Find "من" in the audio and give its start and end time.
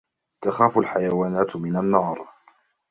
1.55-1.77